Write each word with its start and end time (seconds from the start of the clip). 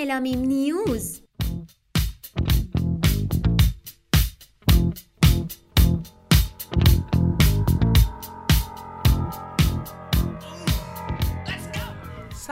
ملامیم 0.00 0.40
نیوز 0.40 1.20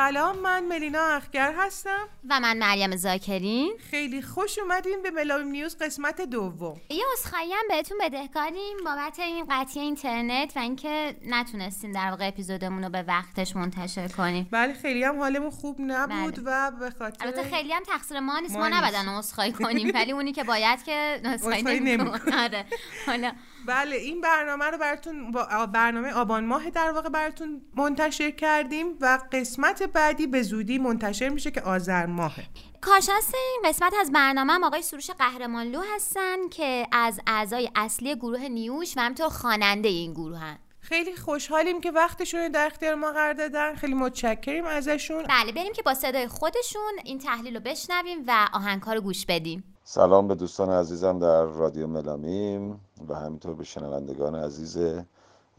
سلام 0.08 0.38
من 0.38 0.64
ملینا 0.64 1.02
اخگر 1.02 1.54
هستم. 1.58 2.08
و 2.30 2.40
من 2.40 2.58
مریم 2.58 2.96
زاکرین. 2.96 3.72
خیلی 3.90 4.22
خوش 4.22 4.58
اومدین 4.58 5.02
به 5.02 5.10
ملامیم 5.10 5.48
نیوز 5.48 5.76
قسمت 5.78 6.20
دوم. 6.20 6.80
یه 6.90 7.04
اسخایی 7.12 7.52
هم 7.52 7.64
بهتون 7.68 7.98
بدهکاریم 8.00 8.76
بابت 8.84 9.18
این 9.18 9.46
قطعی 9.50 9.82
اینترنت 9.82 10.52
و 10.56 10.58
اینکه 10.58 11.16
نتونستیم 11.26 11.92
در 11.92 12.10
واقع 12.10 12.28
اپیزودمون 12.28 12.84
رو 12.84 12.90
به 12.90 13.02
وقتش 13.02 13.56
منتشر 13.56 14.08
کنیم. 14.08 14.48
بله 14.50 14.72
خیلی 14.72 15.04
هم 15.04 15.18
حالمون 15.18 15.50
خوب 15.50 15.76
نبود 15.80 16.44
بله. 16.44 16.44
و 16.46 16.70
به 16.70 16.90
خاطر 16.90 17.26
البته 17.26 17.42
خیلی 17.42 17.72
هم 17.72 17.82
تقصیر 17.82 18.20
ما 18.20 18.38
نیست. 18.38 18.56
ما. 18.56 18.68
نباید 18.68 18.94
اسخایی 18.94 19.52
کنیم. 19.52 19.90
ولی 19.94 20.12
اونی 20.12 20.32
که 20.32 20.44
باید 20.44 20.84
که 20.84 21.20
عذرخواهی 21.24 21.80
نمی‌کنه. 21.80 21.96
نمی‌کنه. 21.96 22.42
آره. 22.44 22.64
حالا 23.06 23.32
بله 23.68 23.96
این 23.96 24.20
برنامه 24.20 24.64
رو 24.64 24.78
براتون 24.78 25.30
با 25.30 25.66
برنامه 25.66 26.12
آبان 26.12 26.46
ماه 26.46 26.70
در 26.70 26.92
واقع 26.92 27.08
براتون 27.08 27.62
منتشر 27.76 28.30
کردیم 28.30 28.86
و 29.00 29.18
قسمت 29.32 29.82
بعدی 29.82 30.26
به 30.26 30.42
زودی 30.42 30.78
منتشر 30.78 31.28
میشه 31.28 31.50
که 31.50 31.60
آذر 31.60 32.06
ماهه. 32.06 32.44
کارشناس 32.80 33.32
این 33.34 33.62
قسمت 33.64 33.92
از 34.00 34.12
برنامه 34.12 34.52
هم 34.52 34.64
آقای 34.64 34.82
سروش 34.82 35.10
قهرمانلو 35.10 35.82
هستن 35.94 36.48
که 36.48 36.86
از 36.92 37.20
اعضای 37.26 37.70
اصلی 37.76 38.16
گروه 38.16 38.48
نیوش 38.48 38.96
و 38.96 39.00
همینطور 39.00 39.28
خواننده 39.28 39.88
این 39.88 40.12
گروه 40.12 40.38
هن. 40.38 40.58
خیلی 40.80 41.16
خوشحالیم 41.16 41.80
که 41.80 41.90
وقتشون 41.90 42.40
رو 42.40 42.48
در 42.48 42.66
اختیار 42.66 42.94
ما 42.94 43.12
قرار 43.12 43.32
دادن. 43.32 43.74
خیلی 43.74 43.94
متشکریم 43.94 44.64
ازشون. 44.64 45.22
بله 45.22 45.52
بریم 45.52 45.72
که 45.72 45.82
با 45.82 45.94
صدای 45.94 46.28
خودشون 46.28 46.92
این 47.04 47.18
تحلیل 47.18 47.54
رو 47.54 47.60
بشنویم 47.60 48.18
و 48.26 48.48
آهنگها 48.52 48.92
رو 48.92 49.00
گوش 49.00 49.26
بدیم. 49.26 49.77
سلام 49.90 50.28
به 50.28 50.34
دوستان 50.34 50.70
عزیزم 50.70 51.18
در 51.18 51.44
رادیو 51.44 51.86
ملامیم 51.86 52.80
و 53.08 53.14
همینطور 53.14 53.54
به 53.54 53.64
شنوندگان 53.64 54.34
عزیز 54.34 54.76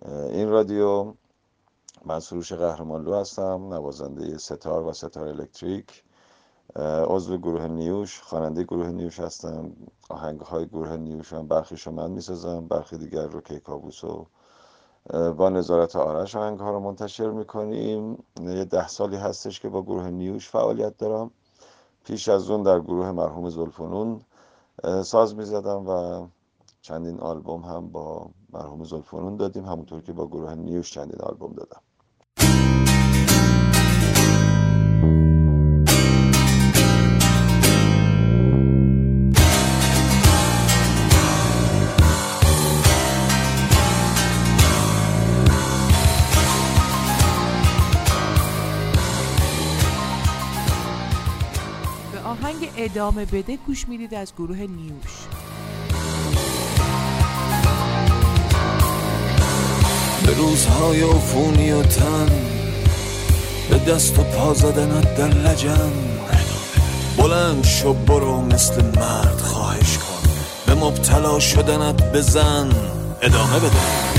این 0.05 0.49
رادیو. 0.49 1.13
من 2.05 2.19
سروش 2.19 2.53
قهرمانلو 2.53 3.15
هستم 3.15 3.73
نوازنده 3.73 4.37
ستار 4.37 4.83
و 4.83 4.93
ستار 4.93 5.27
الکتریک. 5.27 6.03
عضو 7.07 7.37
گروه 7.37 7.67
نیوش 7.67 8.21
خواننده 8.21 8.63
گروه 8.63 8.87
نیوش 8.87 9.19
هستم 9.19 9.71
آهنگ 10.09 10.39
های 10.39 10.67
گروه 10.67 10.97
نیوش 10.97 11.33
هم 11.33 11.47
برخیش 11.47 11.87
رو 11.87 11.93
من 11.93 12.11
می‌سازم 12.11 12.67
برخی 12.67 12.97
دیگر 12.97 13.27
رو 13.27 13.41
کیکاووس 13.41 14.03
و 14.03 14.25
با 15.37 15.49
نظارت 15.49 15.95
آرش 15.95 16.35
آهنگ 16.35 16.59
ها 16.59 16.71
رو 16.71 16.79
منتشر 16.79 17.29
می‌کنیم. 17.29 18.23
یه 18.41 18.65
ده 18.65 18.87
سالی 18.87 19.17
هستش 19.17 19.59
که 19.59 19.69
با 19.69 19.81
گروه 19.81 20.09
نیوش 20.09 20.49
فعالیت 20.49 20.97
دارم. 20.97 21.31
پیش 22.09 22.29
از 22.29 22.49
اون 22.49 22.63
در 22.63 22.79
گروه 22.79 23.11
مرحوم 23.11 23.49
زلفنون 23.49 24.21
ساز 25.03 25.35
می 25.35 25.45
زدم 25.45 25.87
و 25.87 26.27
چندین 26.81 27.19
آلبوم 27.19 27.61
هم 27.61 27.89
با 27.91 28.29
مرحوم 28.53 28.83
زلفنون 28.83 29.37
دادیم 29.37 29.65
همونطور 29.65 30.01
که 30.01 30.13
با 30.13 30.27
گروه 30.27 30.55
نیوش 30.55 30.91
چندین 30.91 31.21
آلبوم 31.21 31.53
دادم. 31.53 31.81
ادامه 52.81 53.25
بده 53.25 53.57
گوش 53.67 53.87
می‌دید 53.87 54.13
از 54.13 54.33
گروه 54.37 54.57
نیوش. 54.57 55.11
به 60.25 60.33
روزهای 60.33 61.01
عفونی 61.01 61.71
و 61.71 61.83
تن 61.83 62.29
به 63.69 63.77
دست 63.77 64.19
و 64.19 64.23
پا 64.23 64.53
زدنت 64.53 65.17
در 65.17 65.27
لجن. 65.27 65.91
بلند 67.17 67.65
شو 67.65 67.93
برو 67.93 68.41
مثل 68.41 68.85
مرد 68.85 69.39
خواهش 69.41 69.97
کن 69.97 70.29
به 70.65 70.75
مبتلا 70.75 71.39
شدنت 71.39 72.11
بزن 72.13 72.69
ادامه 73.21 73.59
بده. 73.59 74.18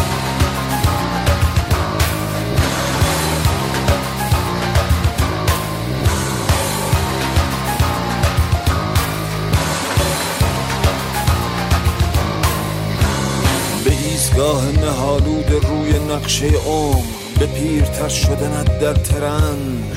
نقشه 16.21 16.47
عمر 16.47 17.03
به 17.39 17.47
پیرتر 17.47 18.09
شدنت 18.09 18.79
در 18.79 18.95
ترند 18.95 19.97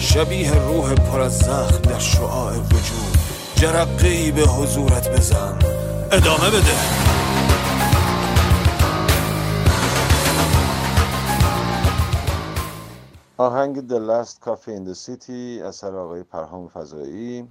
شبیه 0.00 0.54
روح 0.54 0.94
پر 0.94 1.20
از 1.20 1.38
زخم 1.38 1.82
در 1.82 1.98
شعاع 1.98 2.52
وجود. 2.56 3.18
جرقه 3.56 4.32
به 4.32 4.42
حضورت 4.42 5.10
بزن. 5.10 5.58
ادامه 6.12 6.50
بده. 6.50 6.76
آهنگ 13.36 13.88
The 13.88 14.00
Last 14.00 14.40
Coffee 14.48 14.74
in 14.76 14.84
the 14.84 14.94
City 14.94 15.62
اثر 15.64 15.96
آقای 15.96 16.22
پرهام 16.22 16.68
فضایی. 16.68 17.48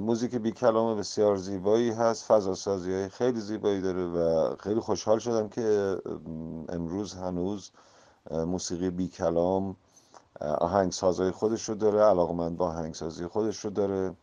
موزیک 0.00 0.34
بی 0.34 0.52
کلام 0.52 0.96
بسیار 0.96 1.36
زیبایی 1.36 1.90
هست 1.90 2.24
فضا 2.24 2.54
سازی 2.54 2.92
های 2.92 3.08
خیلی 3.08 3.40
زیبایی 3.40 3.80
داره 3.80 4.04
و 4.04 4.54
خیلی 4.60 4.80
خوشحال 4.80 5.18
شدم 5.18 5.48
که 5.48 5.96
ام، 6.06 6.64
امروز 6.68 7.14
هنوز 7.14 7.70
موسیقی 8.30 8.90
بی 8.90 9.08
کلام 9.08 9.76
آهنگسازهای 10.40 11.30
خودش 11.30 11.68
رو 11.68 11.74
داره 11.74 12.00
علاقمند 12.00 12.56
با 12.56 12.66
آهنگسازی 12.66 13.26
خودش 13.26 13.64
رو 13.64 13.70
داره. 13.70 14.14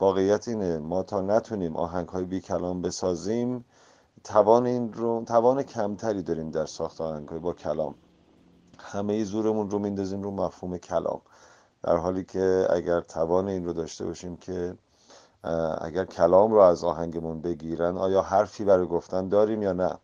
واقعیت 0.00 0.48
اینه 0.48 0.78
ما 0.78 1.02
تا 1.02 1.20
نتونیم 1.20 1.76
آهنگ 1.76 2.08
های 2.08 2.24
بی 2.24 2.40
کلام 2.40 2.82
بسازیم 2.82 3.64
توان 4.24 4.66
این 4.66 4.92
رو 4.92 5.24
توان 5.26 5.62
کمتری 5.62 6.22
داریم 6.22 6.50
در 6.50 6.66
ساخت 6.66 7.00
آهنگ 7.00 7.28
های 7.28 7.38
با 7.38 7.52
کلام. 7.52 7.94
همه 8.78 9.24
زورمون 9.24 9.70
رو 9.70 9.78
میندازیم 9.78 10.22
رو 10.22 10.30
مفهوم 10.30 10.78
کلام. 10.78 11.20
در 11.82 11.96
حالی 11.96 12.24
که 12.24 12.66
اگر 12.70 13.00
توان 13.00 13.48
این 13.48 13.64
رو 13.64 13.72
داشته 13.72 14.04
باشیم 14.04 14.36
که 14.36 14.74
اگر 15.80 16.04
کلام 16.04 16.52
رو 16.52 16.58
از 16.58 16.84
آهنگمون 16.84 17.40
بگیرن 17.40 17.98
آیا 17.98 18.22
حرفی 18.22 18.64
برای 18.64 18.86
گفتن 18.86 19.28
داریم 19.28 19.62
یا 19.62 19.72
نه؟ 19.72 19.98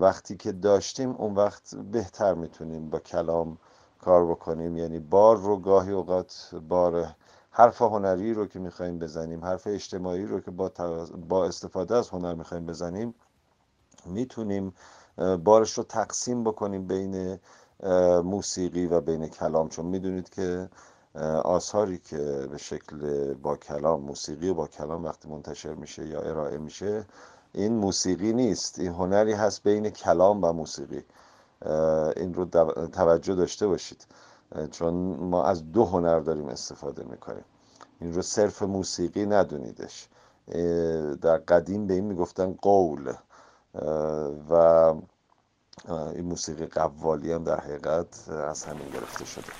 وقتی 0.00 0.36
که 0.36 0.52
داشتیم 0.52 1.10
اون 1.10 1.34
وقت 1.34 1.74
بهتر 1.74 2.34
می‌تونیم 2.34 2.90
با 2.90 2.98
کلام 2.98 3.58
کار 4.00 4.26
بکنیم. 4.26 4.76
یعنی 4.76 4.98
بار 4.98 5.36
رو 5.36 5.56
گاهی 5.56 5.92
اوقات 5.92 6.54
بار 6.68 7.14
حرف 7.50 7.82
هنری 7.82 8.34
رو 8.34 8.46
که 8.46 8.58
می‌خوایم 8.58 8.98
بزنیم 8.98 9.44
حرف 9.44 9.66
اجتماعی 9.66 10.26
رو 10.26 10.40
که 10.40 10.50
با, 10.50 10.72
با 11.28 11.44
استفاده 11.44 11.96
از 11.96 12.08
هنر 12.08 12.34
می‌خوایم 12.34 12.66
بزنیم 12.66 13.14
می‌تونیم 14.06 14.74
بارش 15.44 15.72
رو 15.78 15.84
تقسیم 15.84 16.44
بکنیم 16.44 16.86
بین 16.86 17.38
موسیقی 18.24 18.86
و 18.86 19.00
بین 19.00 19.28
کلام 19.28 19.68
چون 19.68 19.86
می‌دونید 19.86 20.30
که 20.30 20.68
آثاری 21.44 21.98
که 21.98 22.48
به 22.50 22.58
شکل 22.58 23.34
با 23.34 23.56
کلام 23.56 24.00
موسیقی 24.00 24.48
و 24.48 24.54
با 24.54 24.66
کلام 24.66 25.04
وقتی 25.04 25.28
منتشر 25.28 25.74
میشه 25.74 26.06
یا 26.06 26.20
ارائه 26.20 26.58
میشه 26.58 27.04
این 27.52 27.76
موسیقی 27.76 28.32
نیست. 28.32 28.78
این 28.78 28.92
هنری 28.92 29.32
هست 29.32 29.62
بین 29.62 29.90
کلام 29.90 30.44
و 30.44 30.52
موسیقی. 30.52 31.04
این 32.16 32.34
رو 32.34 32.44
توجه 32.86 33.34
داشته 33.34 33.66
باشید. 33.66 34.06
چون 34.70 34.94
ما 35.16 35.44
از 35.44 35.72
دو 35.72 35.84
هنر 35.84 36.20
داریم 36.20 36.48
استفاده 36.48 37.04
می‌کنیم. 37.04 37.44
این 38.00 38.14
رو 38.14 38.22
صرف 38.22 38.62
موسیقی 38.62 39.26
ندونیدش. 39.26 40.08
در 41.22 41.36
قدیم 41.36 41.86
به 41.86 41.94
این 41.94 42.04
می‌گفتن 42.04 42.52
قول. 42.62 43.12
و 44.50 44.94
این 45.88 46.24
موسیقی 46.24 46.66
قوالی 46.66 47.32
هم 47.32 47.44
در 47.44 47.60
حقیقت 47.60 48.28
از 48.28 48.64
همین 48.64 48.88
گرفته 48.88 49.24
شده. 49.24 49.52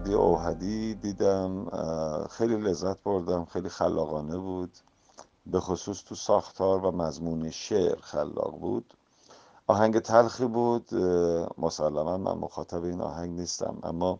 عبدی 0.00 0.14
اوهدی 0.14 0.94
دیدم 0.94 1.68
خیلی 2.30 2.56
لذت 2.56 3.02
بردم 3.02 3.44
خیلی 3.44 3.68
خلاقانه 3.68 4.38
بود. 4.38 4.70
به 5.46 5.60
خصوص 5.60 6.02
تو 6.04 6.14
ساختار 6.14 6.84
و 6.84 6.90
مضمون 6.90 7.50
شعر 7.50 8.00
خلاق 8.00 8.58
بود. 8.58 8.94
آهنگ 9.66 9.98
تلخی 9.98 10.46
بود 10.46 10.94
مسلما 11.58 12.18
من 12.18 12.32
مخاطب 12.32 12.84
این 12.84 13.00
آهنگ 13.00 13.38
نیستم 13.38 13.78
اما 13.82 14.18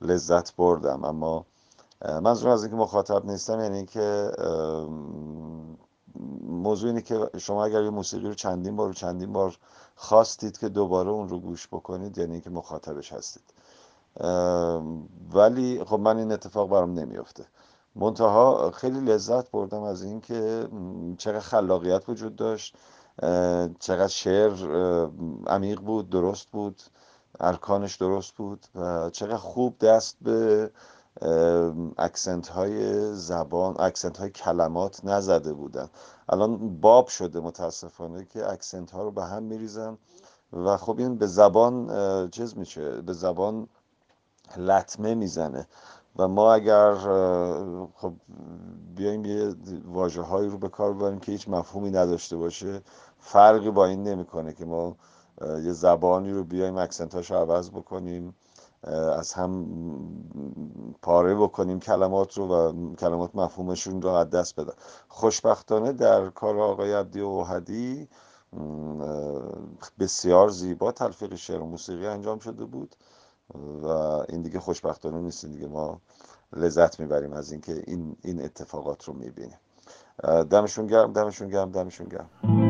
لذت 0.00 0.56
بردم. 0.56 1.04
اما 1.04 1.46
منظورم 2.22 2.52
از 2.52 2.62
اینکه 2.62 2.76
مخاطب 2.76 3.26
نیستم 3.26 3.60
یعنی 3.60 3.76
اینکه 3.76 4.30
موضوع 6.42 6.88
اینه 6.88 7.02
که 7.02 7.30
شما 7.38 7.64
اگر 7.64 7.82
یه 7.82 7.90
موسیقی 7.90 8.28
رو 8.28 8.34
چندین 8.34 8.76
بار 8.76 8.88
و 8.88 8.92
چندین 8.92 9.32
بار 9.32 9.58
خواستید 9.96 10.58
که 10.58 10.68
دوباره 10.68 11.10
اون 11.10 11.28
رو 11.28 11.40
گوش 11.40 11.68
بکنید 11.68 12.18
یعنی 12.18 12.32
اینکه 12.32 12.50
مخاطبش 12.50 13.12
هستید. 13.12 13.42
ولی 15.34 15.84
خب 15.84 15.98
من 16.00 16.18
این 16.18 16.32
اتفاق 16.32 16.68
برام 16.68 16.98
نمیافته. 16.98 17.46
منتها 17.94 18.70
خیلی 18.70 19.00
لذت 19.00 19.50
بردم 19.50 19.82
از 19.82 20.02
اینکه 20.02 20.68
چقدر 21.18 21.40
خلاقیت 21.40 22.08
وجود 22.08 22.36
داشت 22.36 22.76
چقدر 23.78 24.08
شعر 24.08 24.52
عمیق 25.46 25.80
بود 25.80 26.10
درست 26.10 26.50
بود 26.50 26.82
ارکانش 27.40 27.96
درست 27.96 28.34
بود 28.34 28.66
و 28.74 29.10
چقدر 29.10 29.36
خوب 29.36 29.78
دست 29.78 30.16
به 30.20 30.70
accent 31.98 32.48
های 32.48 33.04
زبان 33.14 33.76
accent 33.78 34.18
های 34.18 34.30
کلمات 34.30 35.04
نزده 35.04 35.52
بودن. 35.52 35.88
الان 36.28 36.80
باب 36.80 37.08
شده 37.08 37.40
متاسفانه 37.40 38.24
که 38.24 38.50
accent 38.50 38.90
ها 38.90 39.02
رو 39.02 39.10
به 39.10 39.24
هم 39.24 39.42
میریزن 39.42 39.98
و 40.52 40.76
خب 40.76 40.98
این 40.98 41.18
به 41.18 41.26
زبان 41.26 42.30
چیز 42.30 42.58
میشه 42.58 43.02
به 43.02 43.12
زبان 43.12 43.68
لطمه 44.58 45.14
می‌زنه. 45.14 45.66
و 46.16 46.28
ما 46.28 46.54
اگر 46.54 46.94
خب 47.94 48.12
بیایم 48.96 49.24
یه 49.24 49.54
واجه 49.84 50.22
هایی 50.22 50.48
رو 50.48 50.58
به 50.58 50.68
کار 50.68 50.94
ببریم 50.94 51.18
که 51.18 51.32
هیچ 51.32 51.48
مفهومی 51.48 51.90
نداشته 51.90 52.36
باشه 52.36 52.82
فرقی 53.18 53.70
با 53.70 53.86
این 53.86 54.02
نمی‌کنه 54.02 54.52
که 54.52 54.64
ما 54.64 54.96
یه 55.42 55.72
زبانی 55.72 56.32
رو 56.32 56.44
بیایم 56.44 56.76
اکسنتاش 56.76 57.30
رو 57.30 57.36
عوض 57.36 57.70
بکنیم 57.70 58.34
از 59.18 59.32
هم 59.32 59.66
پاره 61.02 61.34
بکنیم 61.34 61.80
کلمات 61.80 62.38
رو 62.38 62.48
و 62.48 62.94
کلمات 62.94 63.30
مفهومشون 63.34 64.02
رو 64.02 64.08
از 64.08 64.30
دست 64.30 64.60
بدن. 64.60 64.72
خوشبختانه 65.08 65.92
در 65.92 66.28
کار 66.28 66.60
آقای 66.60 66.92
عبدی 66.92 67.20
اوهدی 67.20 68.08
بسیار 69.98 70.48
زیبا 70.48 70.92
تلفیق 70.92 71.34
شعر 71.34 71.60
و 71.60 71.66
موسیقی 71.66 72.06
انجام 72.06 72.38
شده 72.38 72.64
بود. 72.64 72.96
و 73.54 73.86
این 74.28 74.42
دیگه 74.42 74.60
خوشبختانه 74.60 75.18
نیست 75.18 75.46
دیگه. 75.46 75.66
ما 75.66 76.00
لذت 76.52 77.00
می‌بریم 77.00 77.32
از 77.32 77.52
اینکه 77.52 77.82
این 77.86 78.16
این 78.22 78.44
اتفاقات 78.44 79.04
رو 79.04 79.14
می‌بینیم. 79.14 79.58
دمشون 80.50 80.86
گرم 80.86 81.12
دمشون 81.12 81.48
گرم 81.48 81.70
دمشون 81.70 82.08
گرم. 82.08 82.69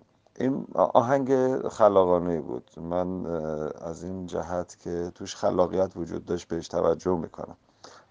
این 0.35 0.67
آهنگ 0.73 1.57
خلاقانه 1.67 2.41
بود. 2.41 2.71
من 2.77 3.25
از 3.81 4.03
این 4.03 4.25
جهت 4.25 4.77
که 4.79 5.11
توش 5.15 5.35
خلاقیت 5.35 5.91
وجود 5.95 6.25
داشت 6.25 6.47
بهش 6.47 6.67
توجه 6.67 7.15
می‌کنم. 7.17 7.55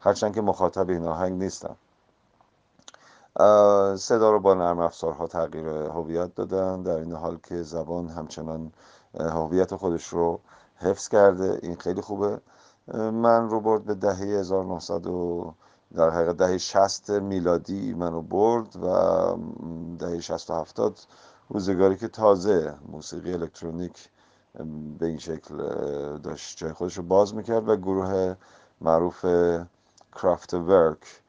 هرچند 0.01 0.35
که 0.35 0.41
مخاطب 0.41 0.91
این 0.91 1.07
آهنگ 1.07 1.43
نیستم. 1.43 1.77
صدا 3.97 4.31
رو 4.31 4.41
با 4.41 4.55
نرم 4.55 4.79
افزارها 4.79 5.27
تغییر 5.27 5.69
هویت 5.69 6.35
دادن 6.35 6.83
در 6.83 6.97
این 6.97 7.13
حال 7.13 7.39
که 7.43 7.63
زبان 7.63 8.09
همچنان 8.09 8.73
هویت 9.21 9.77
خودش 9.77 10.09
رو 10.09 10.41
حفظ 10.77 11.09
کرده. 11.09 11.59
این 11.63 11.77
خیلی 11.77 12.01
خوبه. 12.01 12.41
من 12.95 13.49
رو 13.49 13.61
برد 13.61 13.85
به 13.85 13.95
دهه 13.95 14.17
1900 14.17 15.03
در 15.95 16.11
حقیقت 16.11 16.37
دهه 16.37 16.59
60 16.59 17.11
میلادی 17.11 17.95
منو 17.95 18.23
برد 18.23 18.77
و 18.77 18.87
دهه 19.99 20.21
60 20.21 20.51
و 20.51 20.55
70 20.55 20.99
روزگاری 21.51 21.97
که 21.97 22.09
تازه 22.09 22.75
موسیقی 22.89 23.33
الکترونیک 23.33 24.11
به 24.99 25.07
این 25.07 25.19
شکل 25.19 25.57
داشت 26.19 26.59
جای 26.59 26.73
خودش 26.73 26.97
رو 26.97 27.03
باز 27.03 27.35
می‌کرد 27.35 27.69
و 27.69 27.77
گروه 27.77 28.35
معروف 28.81 29.27
کرافت 30.17 30.55
ورک 30.55 31.23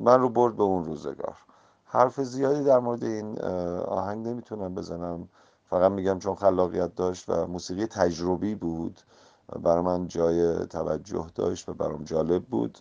من 0.00 0.20
رو 0.20 0.28
برد 0.28 0.56
به 0.56 0.62
اون 0.62 0.84
روزگار. 0.84 1.36
حرف 1.84 2.20
زیادی 2.20 2.64
در 2.64 2.78
مورد 2.78 3.04
این 3.04 3.40
آهنگ 3.80 4.28
نمی‌تونم 4.28 4.74
بزنم. 4.74 5.28
فقط 5.70 5.92
میگم 5.92 6.18
چون 6.18 6.34
خلاقیت 6.34 6.94
داشت 6.94 7.28
و 7.28 7.46
موسیقی 7.46 7.86
تجربی 7.86 8.54
بود 8.54 9.00
برای 9.62 9.82
من 9.82 10.08
جای 10.08 10.66
توجه 10.66 11.26
داشت 11.34 11.68
و 11.68 11.74
برام 11.74 12.04
جالب 12.04 12.44
بود 12.44 12.78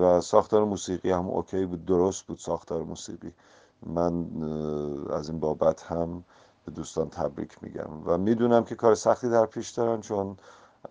و 0.00 0.20
ساختار 0.20 0.64
موسیقی 0.64 1.10
هم 1.10 1.28
اوکی 1.28 1.66
بود 1.66 1.84
درست 1.84 2.26
بود 2.26 2.38
ساختار 2.38 2.82
موسیقی. 2.82 3.32
من 3.86 4.26
از 5.12 5.30
این 5.30 5.40
بابت 5.40 5.82
هم 5.82 6.24
به 6.64 6.72
دوستان 6.72 7.08
تبریک 7.08 7.56
میگم 7.62 8.02
و 8.04 8.18
می‌دونم 8.18 8.64
که 8.64 8.74
کار 8.74 8.94
سختی 8.94 9.28
در 9.28 9.46
پیش 9.46 9.70
دارن 9.70 10.00
چون 10.00 10.36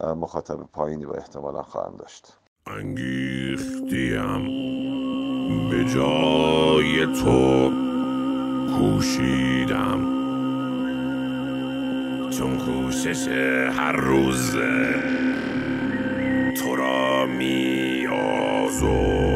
مخاطب 0.01 0.57
پایینی 0.73 1.05
و 1.05 1.11
احتمالا 1.11 1.61
خواهند 1.61 1.97
داشت. 1.97 2.37
انگیختیم 2.67 4.45
به 5.69 5.85
جای 5.85 7.05
تو 7.05 7.71
کوشیدم. 8.77 10.15
چون 12.29 12.57
کوشش 12.57 13.27
هر 13.71 13.91
روز 13.91 14.51
تو 16.57 16.75
را 16.75 17.25
می 17.25 18.07
آزرد 18.07 19.34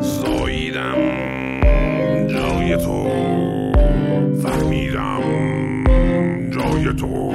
زاییدم 0.00 0.98
جای 2.28 2.76
تو. 2.76 3.08
فهمیدم 4.42 5.22
جای 6.50 6.94
تو. 6.94 7.32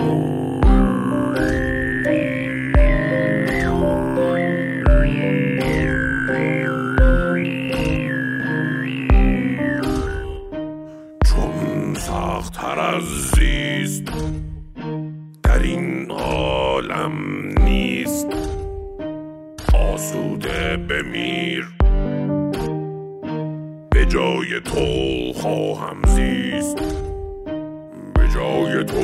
جای 24.57 24.63
تو 24.63 25.33
خواهم 25.39 26.01
زیست. 26.05 26.77
به 28.13 28.27
جای 28.33 28.83
تو 28.83 29.01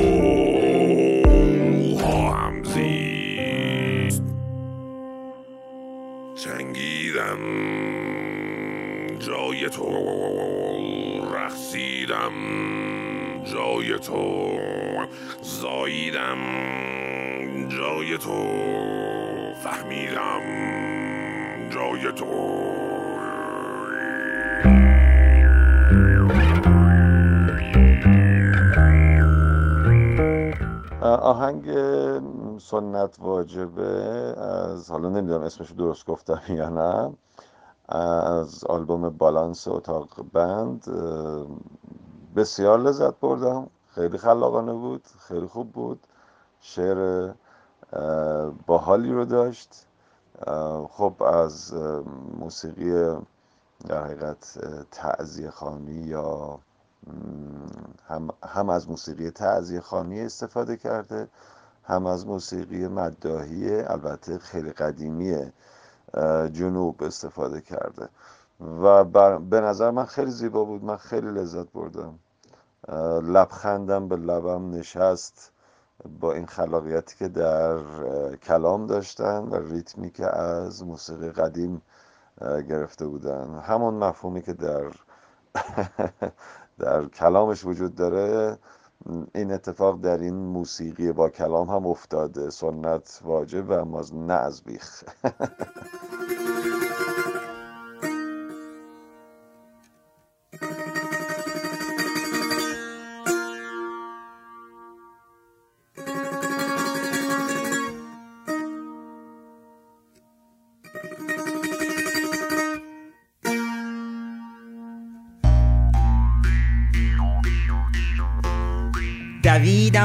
خواهم 1.98 2.62
زیست. 2.64 4.22
جنگیدم 6.44 7.38
جای 9.18 9.68
تو 9.70 9.88
رخصیدم 11.34 12.32
جای 13.44 13.98
تو 13.98 14.58
زاییدم 15.42 16.38
جای 17.68 18.18
تو 18.18 18.46
فهمیدم 19.64 20.40
جای 21.70 22.12
تو 22.12 22.63
آهنگ 31.16 31.70
سنت 32.58 33.16
واجبه 33.20 33.84
از 34.40 34.90
حالا 34.90 35.08
نمی‌دونم 35.08 35.42
اسمش 35.42 35.70
رو 35.70 35.76
درست 35.76 36.06
گفتم 36.06 36.40
یا 36.54 36.68
نه. 36.68 37.14
از 37.88 38.64
آلبوم 38.64 39.10
بالانس 39.10 39.68
اتاق 39.68 40.08
بند 40.32 40.84
بسیار 42.36 42.78
لذت 42.80 43.20
بردم. 43.20 43.70
خیلی 43.94 44.18
خلاقانه 44.18 44.72
بود 44.72 45.02
خیلی 45.18 45.46
خوب 45.46 45.72
بود. 45.72 46.06
شعر 46.60 47.32
باحالی 48.66 49.12
رو 49.12 49.24
داشت. 49.24 49.86
خب 50.88 51.22
از 51.22 51.74
موسیقی 52.38 53.16
در 53.88 54.04
حقیقت 54.04 54.58
تعذیه 54.90 55.50
خانی 55.50 55.92
یا 55.92 56.58
هم, 58.08 58.28
هم 58.44 58.68
از 58.68 58.90
موسیقی 58.90 59.30
تعذیه 59.30 59.80
خانی 59.80 60.20
استفاده 60.20 60.76
کرده 60.76 61.28
هم 61.84 62.06
از 62.06 62.26
موسیقی 62.26 62.88
مداهی 62.88 63.80
البته 63.80 64.38
خیلی 64.38 64.70
قدیمی 64.70 65.52
جنوب 66.52 67.02
استفاده 67.02 67.60
کرده. 67.60 68.08
و 68.60 69.04
به 69.38 69.60
نظر 69.60 69.90
من 69.90 70.04
خیلی 70.04 70.30
زیبا 70.30 70.64
بود 70.64 70.84
من 70.84 70.96
خیلی 70.96 71.30
لذت 71.30 71.72
بردم. 71.72 72.18
لبخندم 73.22 74.08
به 74.08 74.16
لبم 74.16 74.70
نشست 74.70 75.52
با 76.20 76.32
این 76.32 76.46
خلاقیتی 76.46 77.16
که 77.16 77.28
در 77.28 77.78
کلام 78.36 78.86
داشتن 78.86 79.38
و 79.38 79.54
ریتمی 79.72 80.10
که 80.10 80.26
از 80.36 80.84
موسیقی 80.84 81.30
قدیم 81.30 81.82
گرفته 82.40 83.06
بودن. 83.06 83.58
همون 83.58 83.94
مفهومی 83.94 84.42
که 84.42 84.52
در 84.52 84.84
در 86.78 87.04
کلامش 87.04 87.64
وجود 87.64 87.94
داره 87.94 88.58
این 89.34 89.52
اتفاق 89.52 90.00
در 90.00 90.18
این 90.18 90.34
موسیقی 90.34 91.12
با 91.12 91.30
کلام 91.30 91.70
هم 91.70 91.86
افتاده. 91.86 92.50
سنت 92.50 93.20
واجب 93.24 93.70
و 93.70 93.72
اما 93.72 94.04
نه 94.12 94.34
از 94.34 94.62
بیخ. 94.62 95.04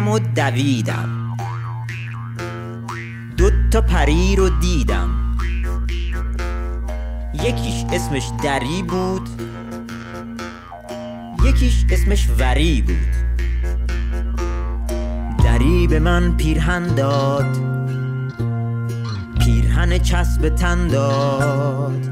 و 0.09 0.19
دویدم. 0.19 1.37
دو 3.37 3.49
تا 3.71 3.81
پری 3.81 4.35
رو 4.35 4.49
دیدم. 4.49 5.09
یکیش 7.33 7.85
اسمش 7.91 8.29
دری 8.43 8.83
بود. 8.83 9.29
یکیش 11.45 11.85
اسمش 11.91 12.29
وری 12.39 12.81
بود. 12.81 12.95
دری 15.43 15.87
به 15.87 15.99
من 15.99 16.37
پیرهن 16.37 16.95
داد. 16.95 17.57
پیرهن 19.39 19.97
چسب 19.97 20.49
تن 20.49 20.87
داد. 20.87 22.09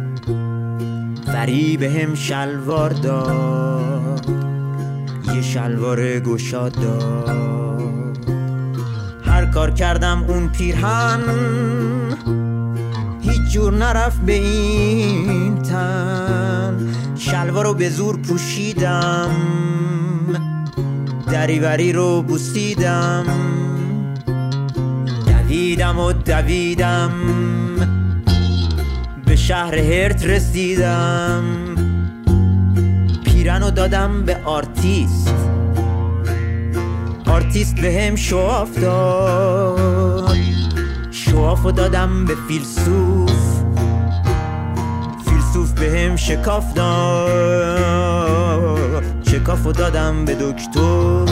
وری 1.27 1.77
به 1.77 1.91
هم 1.91 2.15
شلوار 2.15 2.89
داد. 2.89 4.29
یه 5.35 5.41
شلوار 5.41 6.19
گشاد 6.19 6.71
داد. 6.71 7.66
کار 9.57 9.71
کردم 9.71 10.25
اون 10.27 10.49
پیرهن؟ 10.49 11.19
هیچ 13.21 13.41
جور 13.51 13.73
نرفت 13.73 14.21
به 14.21 14.33
این 14.33 15.61
تن. 15.61 16.93
شلوار 17.15 17.65
رو 17.65 17.73
به 17.73 17.89
زور 17.89 18.17
پوشیدم. 18.17 19.29
دریوری 21.31 21.93
رو 21.93 22.21
بوسیدم. 22.21 23.25
دویدم 25.27 25.99
و 25.99 26.13
دویدم. 26.13 27.11
به 29.25 29.35
شهر 29.35 29.75
هرت 29.75 30.25
رسیدم. 30.25 31.43
پیرن 33.25 33.61
رو 33.63 33.71
دادم 33.71 34.23
به 34.25 34.37
آرتیست. 34.45 35.46
آرتیست 37.37 37.75
به 37.75 37.93
هم 37.93 38.15
show 38.15 38.52
off 38.52 38.79
داد. 38.79 40.35
show 41.11 41.42
off 41.42 41.65
دادم 41.65 42.25
به 42.25 42.35
فیلسوف. 42.47 43.31
فیلسوف 45.29 45.71
به 45.71 45.99
هم 45.99 46.15
شکاف 46.15 46.73
داد. 46.73 47.83
شکاف 49.31 49.67
دادم 49.67 50.25
به 50.25 50.35
دکتر. 50.35 51.25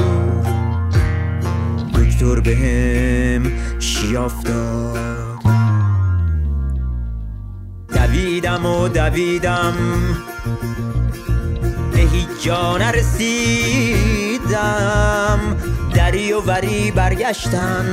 دکتر 1.94 2.40
به 2.40 2.56
هم 2.56 3.52
شیاف 3.80 4.44
داد. 4.44 4.98
دویدم 7.96 8.66
و 8.66 8.88
دویدم. 8.88 9.74
به 11.94 12.00
هیچ 12.00 12.28
جا 12.44 12.78
نرسیدم. 12.78 14.36
دری 16.16 16.34
و 16.34 16.42
وری 16.42 16.92
برگشتن. 16.92 17.86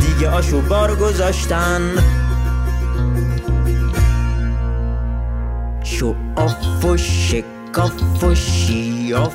دیگه 0.00 0.30
آشو 0.30 0.60
بار 0.60 0.96
گذاشتن. 0.96 1.80
show 5.84 6.14
off 6.36 6.84
و 6.84 6.96
شکاف 6.96 8.24
و 8.24 8.34
شیاف 8.34 9.34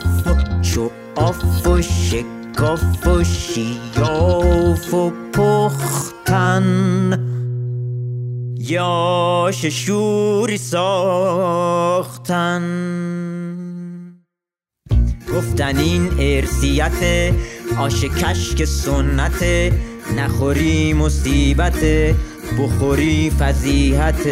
show 0.62 0.92
off 1.16 1.68
و 1.68 1.82
شکاف 1.82 3.08
و 3.08 3.24
شیاف 3.24 4.94
و 4.94 5.12
پختن. 5.34 6.64
یا 8.58 9.50
شوری 9.54 10.58
ساختن. 10.58 11.24
گفتن 15.36 15.78
این 15.78 16.10
ارسیت 16.20 17.32
آش 17.78 18.04
کشک 18.04 18.66
سنت. 18.66 19.44
نخوری 20.18 20.94
مصیبت 20.94 21.86
بخوری 22.60 23.30
فضیحت. 23.40 24.28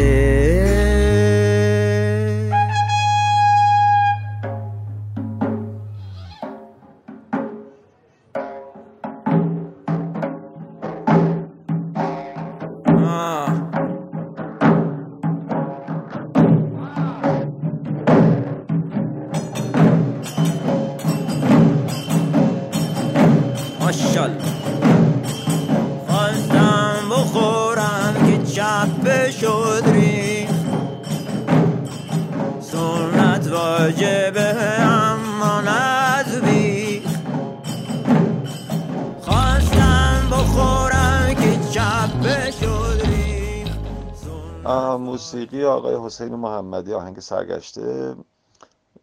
حسین 46.12 46.34
محمدی 46.34 46.94
آهنگ 46.94 47.20
سرگشته. 47.20 48.16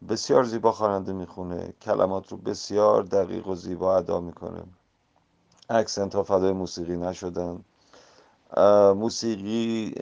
بسیار 0.09 0.43
زیبا 0.43 0.71
خواننده 0.71 1.13
می‌خونه. 1.13 1.73
کلمات 1.81 2.31
رو 2.31 2.37
بسیار 2.37 3.03
دقیق 3.03 3.47
و 3.47 3.55
زیبا 3.55 3.97
ادا 3.97 4.19
می‌کنه. 4.19 4.63
اکسنت 5.69 6.15
ها 6.15 6.23
فدای 6.23 6.51
موسیقی 6.51 6.97
نشدن. 6.97 7.63
موسیقی 8.95 9.93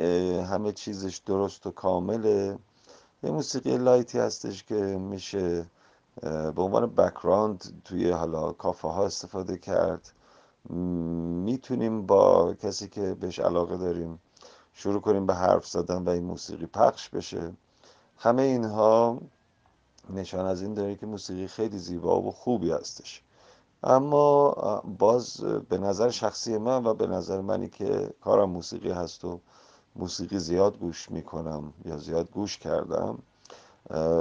همه 0.42 0.72
چیزش 0.72 1.18
درست 1.18 1.68
و 1.68 1.72
کامله. 1.72 2.58
یه 3.24 3.32
موسیقی 3.32 3.78
لایتی 3.78 4.20
هستش 4.20 4.64
که 4.64 4.76
میشه 4.76 5.66
به 6.22 6.62
عنوان 6.62 6.86
بکراند 6.86 7.82
توی 7.86 8.12
حالا 8.12 8.52
کافه 8.52 8.88
ها 8.88 9.06
استفاده 9.06 9.58
کرد. 9.58 10.12
می‌تونیم 11.46 12.06
با 12.06 12.54
کسی 12.54 12.88
که 12.88 13.14
بهش 13.14 13.40
علاقه 13.40 13.78
داریم 13.78 14.20
شروع 14.80 15.02
کنیم 15.02 15.26
به 15.26 15.34
حرف 15.34 15.68
زدن 15.68 16.04
و 16.04 16.10
این 16.10 16.24
موسیقی 16.24 16.66
پخش 16.66 17.10
بشه. 17.10 17.54
همه 18.18 18.42
اینها 18.42 19.18
نشان 20.10 20.46
از 20.46 20.62
این 20.62 20.74
داره 20.74 20.96
که 20.96 21.06
موسیقی 21.06 21.48
خیلی 21.48 21.78
زیبا 21.78 22.22
و 22.22 22.32
خوبی 22.32 22.72
هستش. 22.72 23.24
اما 23.84 24.52
باز 25.00 25.38
به 25.70 25.78
نظر 25.78 26.10
شخصی 26.10 26.58
من 26.58 26.86
و 26.86 26.94
به 26.94 27.08
نظر 27.08 27.42
منی 27.42 27.70
که 27.70 28.14
کارم 28.22 28.50
موسیقی 28.50 28.92
هست 28.92 29.26
و 29.26 29.40
موسیقی 29.96 30.40
زیاد 30.40 30.78
گوش 30.78 31.12
می‌کنم 31.12 31.74
یا 31.86 31.98
زیاد 31.98 32.32
گوش 32.32 32.58
کردم 32.58 33.18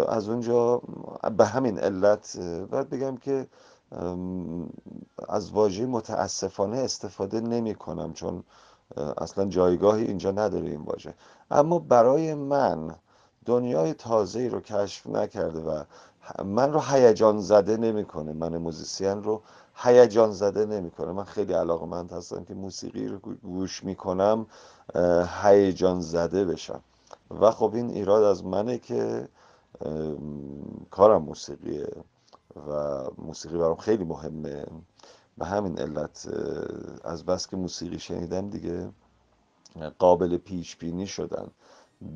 از 0.08 0.28
اونجا 0.28 0.82
به 1.36 1.46
همین 1.46 1.78
علت 1.78 2.38
باید 2.70 2.90
بگم 2.90 3.16
که 3.16 3.46
از 5.28 5.50
واژه 5.50 5.86
متاسفانه 5.86 6.78
استفاده 6.78 7.40
نمی 7.40 7.74
کنم 7.74 8.12
چون 8.12 8.44
اصلا 9.18 9.44
جایگاهی 9.44 10.04
اینجا 10.04 10.30
نداره 10.30 10.66
این 10.68 10.82
واژه. 10.82 11.14
اما 11.50 11.78
برای 11.78 12.34
من 12.34 12.94
دنیای 13.44 13.94
تازه‌ای 13.94 14.48
رو 14.48 14.60
کشف 14.60 15.06
نکرده 15.06 15.60
و 15.60 15.84
من 16.44 16.72
رو 16.72 16.80
هیجان 16.80 17.40
زده 17.40 17.76
نمی‌کنه. 17.76 18.32
من 18.32 18.56
موزیسین 18.56 19.22
رو 19.22 19.42
هیجان 19.74 20.32
زده 20.32 20.66
نمی‌کنه. 20.66 21.12
من 21.12 21.24
خیلی 21.24 21.52
علاقمند 21.52 22.12
هستم 22.12 22.44
که 22.44 22.54
موسیقی 22.54 23.08
رو 23.08 23.18
گوش 23.42 23.84
می‌کنم 23.84 24.46
هیجان 25.42 26.00
زده 26.00 26.44
بشم. 26.44 26.80
و 27.40 27.50
خب 27.50 27.72
این 27.74 27.90
ایراد 27.90 28.22
از 28.22 28.44
منه 28.44 28.78
که 28.78 29.28
کارم 30.90 31.22
موسیقیه 31.22 31.88
و 32.68 33.02
موسیقی 33.18 33.58
برام 33.58 33.76
خیلی 33.76 34.04
مهمه. 34.04 34.66
به 35.38 35.46
همین 35.46 35.78
علت 35.78 36.28
از 37.04 37.24
بس 37.24 37.46
که 37.48 37.56
موسیقی 37.56 37.98
شنیدم 37.98 38.50
دیگه 38.50 38.88
قابل 39.98 40.36
پیش 40.36 40.76
بینی 40.76 41.06
شدن. 41.06 41.48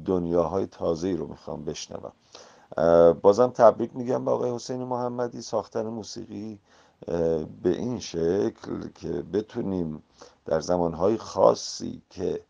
دنیاهای 0.04 0.66
تازه‌ای 0.66 1.16
رو 1.16 1.26
می‌خوام 1.26 1.64
بشنوم. 1.64 2.12
بازم 3.22 3.50
تبریک 3.50 3.96
میگم 3.96 4.24
به 4.24 4.30
آقای 4.30 4.54
حسین 4.54 4.84
محمدی 4.84 5.42
ساختن 5.42 5.86
موسیقی 5.86 6.58
به 7.62 7.70
این 7.70 7.98
شکل 7.98 8.88
که 8.94 9.08
بتونیم 9.08 10.02
در 10.44 10.60
زمانهای 10.60 11.16
خاصی 11.16 12.02
که 12.10 12.40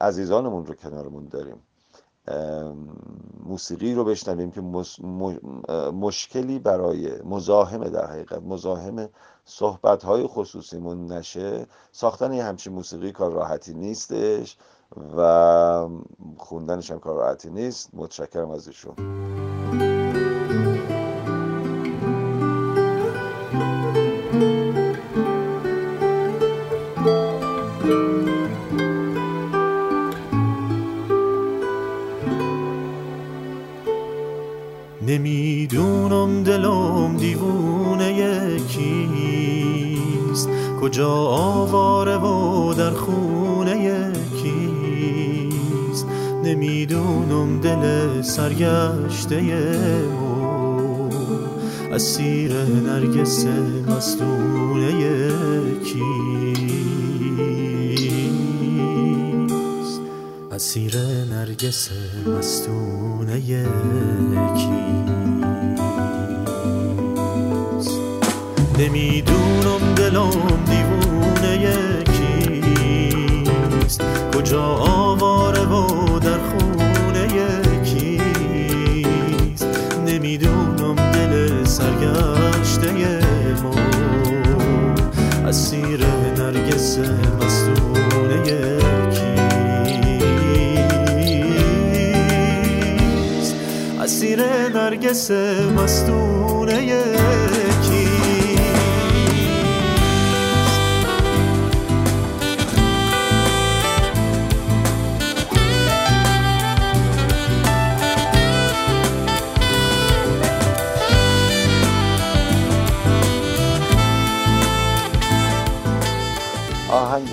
عزیزانمون 0.00 0.66
رو 0.66 0.74
کنارمون 0.74 1.28
داریم 1.28 1.62
موسیقی 3.44 3.94
رو 3.94 4.04
بشنویم 4.04 4.50
که 4.50 4.60
مشکلی 5.90 6.58
برای 6.58 7.22
مزاحم 7.22 7.84
در 7.84 8.06
حقیقت 8.06 8.42
مزاحم 8.42 9.08
صحبتهای 9.44 10.26
خصوصیمون 10.26 11.12
نشه. 11.12 11.66
ساختن 11.92 12.32
یه 12.32 12.44
همچین 12.44 12.72
موسیقی 12.72 13.12
کار 13.12 13.32
راحتی 13.32 13.74
نیستش 13.74 14.56
و 15.16 15.88
خوندنش 16.36 16.90
هم 16.90 16.98
کار 16.98 17.16
راحتی 17.16 17.50
نیست. 17.50 17.90
متشکرم 17.94 18.50
از 18.50 18.68
ایشون. 18.68 19.45
سرگشته 49.16 49.40
مو 50.20 51.10
اسیر 51.94 52.52
نرگس 52.86 53.46
مستونه 53.88 54.92
یکیست 54.92 56.00
اسیر 60.52 60.96
نرگس 61.30 61.90
مستونه 62.26 63.38
یکیست 63.38 63.66
نمی‌دونم 68.78 69.94
دلم 69.96 70.30
دیوونه 70.66 71.52
یکیست 72.66 74.00
کجا 74.34 74.85
اسیر 85.46 86.00
نرگس 86.38 86.98
مستونه 86.98 88.38
یکیست. 88.38 88.74
اسیر 94.00 94.40
نرگس 94.74 95.30
مستونه 95.76 96.84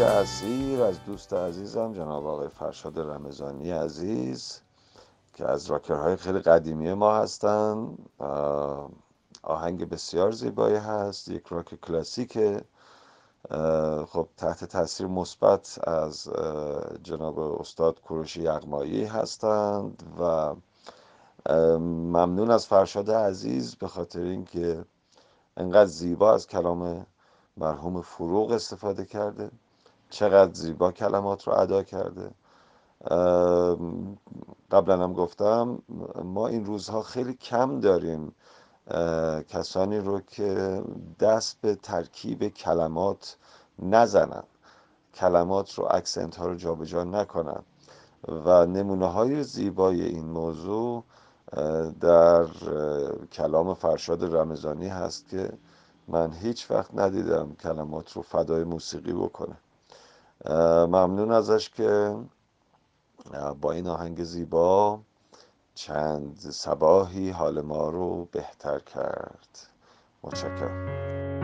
اسیر 0.04 0.84
از 0.84 1.04
دوست 1.06 1.34
عزیزم 1.34 1.94
جناب 1.94 2.26
آقای 2.28 2.50
فرشاد 2.50 3.00
رمضانی 3.00 3.72
عزیز 3.72 4.62
که 5.34 5.46
از 5.48 5.66
راکرهای 5.66 6.16
خیلی 6.16 6.40
قدیمی 6.40 6.94
ما 6.94 7.16
هستن. 7.16 7.98
آهنگ 9.44 9.90
بسیار 9.90 10.32
زیبایی 10.32 10.76
هست 10.76 11.28
یک 11.28 11.48
راک 11.48 11.76
کلاسیکه. 11.82 12.62
خب 14.08 14.28
تحت 14.38 14.66
تاثیر 14.66 15.08
مثبت 15.08 15.80
از 15.88 16.30
جناب 17.04 17.40
استاد 17.40 18.02
کوروش 18.02 18.38
یغمایی 18.38 19.06
هستند 19.06 20.04
و 20.20 20.56
ممنون 21.80 22.52
از 22.52 22.68
فرشاد 22.68 23.12
عزیز 23.12 23.76
به 23.76 23.88
خاطر 23.88 24.22
اینکه 24.22 24.86
انقدر 25.58 25.86
زیبا 25.86 26.34
از 26.34 26.48
کلام 26.48 27.06
مرحوم 27.58 28.02
فروغ 28.02 28.52
استفاده 28.52 29.06
کرده. 29.06 29.52
چقدر 30.14 30.54
زیبا 30.54 30.92
کلمات 30.92 31.48
رو 31.48 31.54
ادا 31.54 31.84
کرده. 31.84 32.32
قبلا 34.72 35.04
هم 35.04 35.14
گفتم 35.14 35.80
ما 36.24 36.48
این 36.48 36.66
روزها 36.66 37.02
خیلی 37.02 37.34
کم 37.34 37.80
داریم 37.80 38.36
کسانی 39.48 39.98
رو 39.98 40.20
که 40.20 40.82
دست 41.20 41.62
به 41.62 41.76
ترکیب 41.76 42.48
کلمات 42.48 43.38
نزنن 43.80 44.44
کلمات 45.14 45.74
رو 45.74 45.88
اکسنت 45.92 46.36
ها 46.36 46.48
رو 46.48 46.56
جابجا 46.56 47.04
نکنن. 47.04 47.64
و 48.28 48.66
نمونه 48.66 49.08
های 49.08 49.44
زیبای 49.44 50.02
این 50.02 50.26
موضوع 50.26 51.04
در 52.02 52.46
کلام 53.32 53.74
فرشاد 53.74 54.36
رمضانی 54.36 54.88
هست 54.88 55.28
که 55.28 55.54
من 56.08 56.34
هیچ 56.34 56.72
وقت 56.72 56.96
ندیدم 56.96 57.56
کلمات 57.56 58.12
رو 58.12 58.22
فدای 58.22 58.64
موسیقی 58.64 59.14
بکنه. 59.14 59.58
ممنون 60.88 61.32
ازش 61.32 61.70
که 61.70 62.16
با 63.62 63.72
این 63.72 63.88
آهنگ 63.88 64.24
زیبا 64.24 65.00
چند 65.76 66.38
سباهی 66.40 67.30
حال 67.30 67.62
ما 67.62 67.90
رو 67.90 68.26
بهتر 68.32 68.80
کرد. 68.80 69.68
متشکرم. 70.24 71.43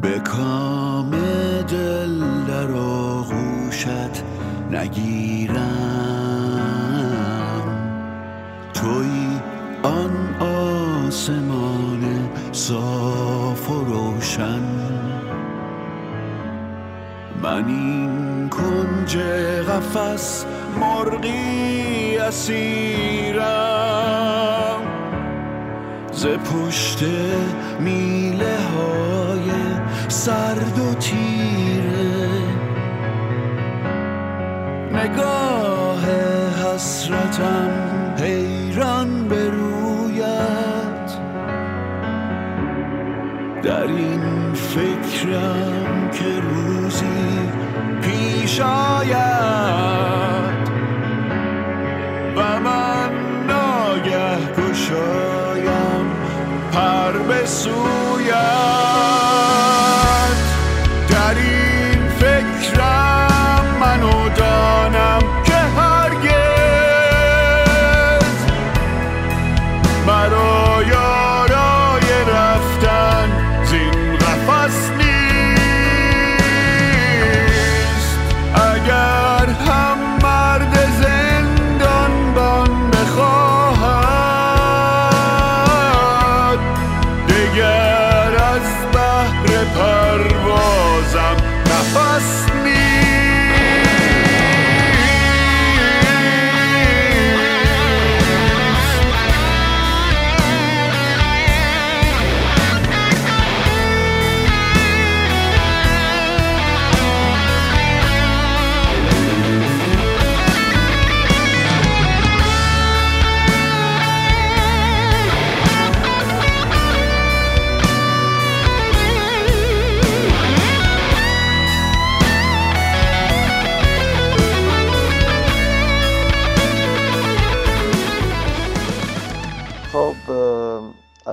به 0.00 0.18
کام 0.18 1.10
دل 1.68 2.20
در 2.48 2.72
آغوشت 2.72 4.24
نگیرم. 4.70 5.58
توی 8.74 9.26
آن 9.82 10.36
آسمان 10.40 12.28
صاف 12.52 13.70
و 13.70 13.84
روشن. 13.84 14.62
من 17.42 17.68
این 17.68 18.48
کنج 18.48 19.18
غفص 19.68 20.44
مرغی 20.80 22.16
اسیرم. 22.18 23.48
ز 26.12 26.26
پشت 26.26 27.02
میله 27.80 28.56
ها 28.74 29.17
سرد 30.28 30.78
و 30.78 30.94
تیره. 30.94 32.28
نگاه 34.92 36.04
حسرتم 36.64 37.70
حیران 38.18 39.28
به 39.28 39.50
رویت. 39.50 41.10
در 43.62 43.86
این 43.86 44.17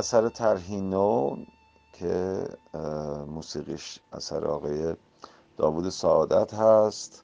اثر 0.05 0.29
ترهینو 0.29 1.37
که 1.93 2.43
موسیقیش 3.27 3.99
اثر 4.13 4.45
آقای 4.45 4.95
داوود 5.57 5.89
سعادت 5.89 6.53
هست. 6.53 7.23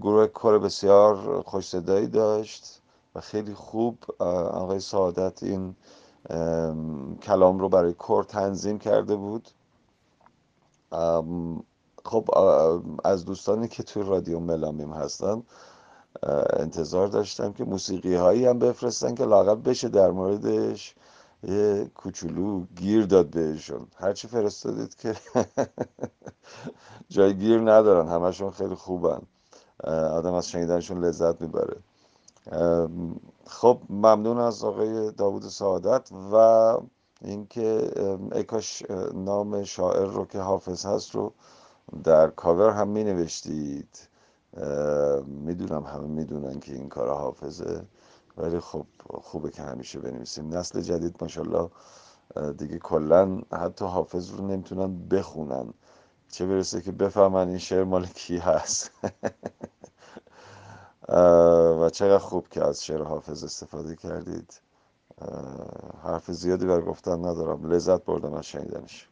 گروه 0.00 0.26
کار 0.26 0.58
بسیار 0.58 1.42
خوش 1.42 1.68
صدایی 1.68 2.06
داشت 2.06 2.82
و 3.14 3.20
خیلی 3.20 3.54
خوب 3.54 3.98
آقای 4.52 4.80
سعادت 4.80 5.42
این 5.42 5.74
کلام 7.22 7.58
رو 7.58 7.68
برای 7.68 7.92
کور 7.92 8.24
تنظیم 8.24 8.78
کرده 8.78 9.16
بود. 9.16 9.48
خب 12.04 12.28
از 13.04 13.24
دوستانی 13.24 13.68
که 13.68 13.82
توی 13.82 14.02
رادیو 14.02 14.40
ملامیم 14.40 14.92
هستن 14.92 15.42
انتظار 16.56 17.06
داشتم 17.08 17.52
که 17.52 17.64
موسیقی 17.64 18.14
هایی 18.14 18.46
هم 18.46 18.58
بفرستن 18.58 19.14
که 19.14 19.24
لاغت 19.24 19.58
بشه 19.58 19.88
در 19.88 20.10
موردش. 20.10 20.94
یه 21.42 21.90
کوچولو 21.94 22.64
گیر 22.76 23.06
داد 23.06 23.30
بهشون. 23.30 23.86
هرچی 23.96 24.28
فرستادید 24.28 24.94
که 24.94 25.14
جای 27.14 27.34
گیر 27.36 27.60
ندارن. 27.60 28.08
همشون 28.08 28.50
خیلی 28.50 28.74
خوبن. 28.74 29.22
آدم 29.84 30.34
از 30.34 30.48
شنیدنشون 30.48 31.04
لذت 31.04 31.40
می‌بره. 31.40 31.76
خب 33.46 33.78
ممنون 33.90 34.38
از 34.38 34.64
آقای 34.64 35.10
داوود 35.10 35.42
سعادت 35.42 36.10
و 36.32 36.36
اینکه 37.22 37.90
اکاش 38.32 38.82
نام 39.14 39.64
شاعر 39.64 40.06
رو 40.06 40.26
که 40.26 40.38
حافظ 40.38 40.86
هست 40.86 41.14
رو 41.14 41.32
در 42.04 42.30
کاور 42.30 42.70
هم 42.70 42.88
می 42.88 43.04
نوشتید. 43.04 44.08
می‌دونم 45.26 45.82
همه 45.84 46.06
می‌دونن 46.06 46.60
که 46.60 46.74
این 46.74 46.88
کار 46.88 47.08
حافظه. 47.08 47.82
ولی 48.36 48.60
خب 48.60 48.86
خوبه 49.22 49.50
که 49.50 49.62
همیشه 49.62 49.98
بنویسیم. 49.98 50.54
نسل 50.54 50.80
جدید 50.80 51.16
ماشاءالله 51.20 51.70
دیگه 52.58 52.78
کلا 52.78 53.40
حتی 53.52 53.84
حافظ 53.84 54.30
رو 54.30 54.46
نمی‌تونن 54.46 55.08
بخونن. 55.08 55.74
چه 56.28 56.46
برسه 56.46 56.80
که 56.80 56.92
بفهمن 56.92 57.48
این 57.48 57.58
شعر 57.58 57.84
مال 57.84 58.06
کی 58.06 58.38
هست. 58.38 58.90
و 61.80 61.90
چقدر 61.92 62.18
خوب 62.18 62.48
که 62.48 62.64
از 62.64 62.84
شعر 62.84 63.02
حافظ 63.02 63.44
استفاده 63.44 63.96
کردید. 63.96 64.60
حرف 66.02 66.30
زیادی 66.30 66.66
بر 66.66 66.80
گفتن 66.80 67.18
ندارم. 67.18 67.66
لذت 67.66 68.04
بردم 68.04 68.34
از 68.34 68.46
شنیدنش. 68.46 69.08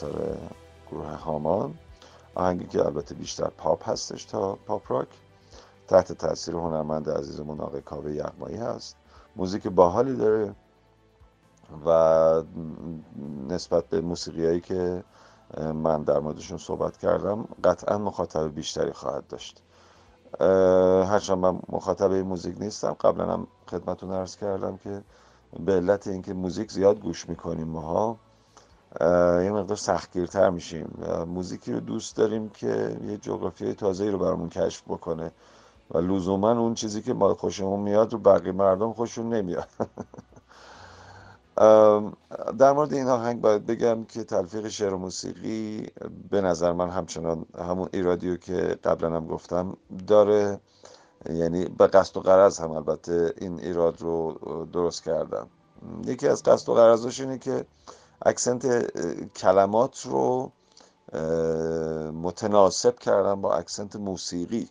اثر 0.00 0.36
گروه 0.90 1.10
هامان. 1.10 1.74
آهنگی 2.34 2.66
که 2.66 2.84
البته 2.84 3.14
بیشتر 3.14 3.48
پاپ 3.58 3.88
هستش 3.88 4.24
تا 4.24 4.58
پاپ 4.66 4.92
راک. 4.92 5.08
تحت 5.88 6.12
تاثیر 6.12 6.54
هنرمند 6.54 7.10
عزیزمون 7.10 7.60
آقای 7.60 7.80
کاوه 7.80 8.12
یغمایی 8.12 8.56
هست. 8.56 8.96
موزیک 9.36 9.66
باحالی 9.66 10.16
داره 10.16 10.54
و 11.86 12.42
نسبت 13.48 13.84
به 13.84 14.00
موسیقیایی 14.00 14.60
که 14.60 15.04
من 15.74 16.02
در 16.02 16.18
موردشون 16.18 16.58
صحبت 16.58 16.96
کردم 16.96 17.48
قطعا 17.64 17.98
مخاطب 17.98 18.54
بیشتری 18.54 18.92
خواهد 18.92 19.26
داشت. 19.26 19.62
هرچند 21.10 21.38
من 21.38 21.60
مخاطب 21.68 22.10
این 22.10 22.22
موزیک 22.26 22.60
نیستم 22.60 22.92
قبلا 22.92 23.32
هم 23.32 23.46
خدمتون 23.70 24.10
ارز 24.10 24.36
کردم 24.36 24.76
که 24.76 25.02
به 25.66 25.72
علت 25.72 26.06
اینکه 26.06 26.34
موزیک 26.34 26.72
زیاد 26.72 27.00
گوش 27.00 27.28
می‌کنیم 27.28 27.68
ماها 27.68 28.16
یه 29.44 29.50
مقدار 29.50 29.76
سختگیرتر 29.76 30.50
میشیم. 30.50 30.98
موزیکی 31.26 31.72
رو 31.72 31.80
دوست 31.80 32.16
داریم 32.16 32.48
که 32.48 32.96
یه 33.06 33.16
جغرافیای 33.16 33.74
تازه 33.74 34.10
رو 34.10 34.18
برامون 34.18 34.48
کشف 34.48 34.82
بکنه. 34.88 35.32
و 35.90 35.98
لزوما 35.98 36.50
اون 36.50 36.74
چیزی 36.74 37.02
که 37.02 37.14
ما 37.14 37.34
خوشمون 37.34 37.80
میاد 37.80 38.12
رو 38.12 38.18
بقیه 38.18 38.52
مردم 38.52 38.92
خوشون 38.92 39.34
نمیاد. 39.34 39.68
در 42.58 42.72
مورد 42.72 42.92
این 42.92 43.06
آهنگ 43.06 43.40
باید 43.40 43.66
بگم 43.66 44.04
که 44.04 44.24
تلفیق 44.24 44.68
شعر 44.68 44.94
و 44.94 44.98
موسیقی 44.98 45.86
به 46.30 46.40
نظر 46.40 46.72
من 46.72 46.90
همچنان 46.90 47.46
همون 47.58 47.88
ایرادیو 47.92 48.36
که 48.36 48.78
قبلا 48.84 49.16
هم 49.16 49.26
گفتم 49.26 49.76
داره. 50.06 50.60
یعنی 51.30 51.64
به 51.64 51.86
قصد 51.86 52.16
و 52.16 52.20
غرض 52.20 52.60
هم 52.60 52.70
البته 52.70 53.34
این 53.38 53.60
ایراد 53.60 54.02
رو 54.02 54.38
درست 54.72 55.04
کردم. 55.04 55.46
یکی 56.04 56.28
از 56.28 56.42
قصد 56.42 56.68
و 56.68 56.74
غرضش 56.74 57.20
اینه 57.20 57.38
که 57.38 57.64
accent 58.22 58.96
کلمات 59.36 60.06
رو 60.06 60.52
متناسب 62.12 62.98
کردن 62.98 63.40
با 63.40 63.54
accent 63.54 63.96
موسیقی. 63.96 64.68